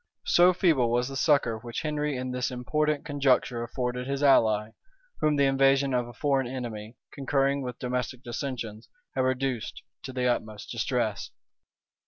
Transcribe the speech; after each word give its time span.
So 0.25 0.51
feeble 0.51 0.89
was 0.89 1.09
the 1.09 1.15
succor 1.15 1.59
which 1.59 1.83
Henry 1.83 2.17
in 2.17 2.31
this 2.31 2.49
important 2.49 3.05
conjuncture 3.05 3.61
afforded 3.61 4.07
his 4.07 4.23
ally, 4.23 4.71
whom 5.19 5.35
the 5.35 5.45
invasion 5.45 5.93
of 5.93 6.07
a 6.07 6.13
foreign 6.13 6.47
enemy, 6.47 6.97
concurring 7.13 7.61
with 7.61 7.77
domestic 7.77 8.23
dissensions, 8.23 8.89
had 9.13 9.21
reduced 9.21 9.83
to 10.01 10.11
the 10.11 10.25
utmost 10.25 10.71
distress. 10.71 11.29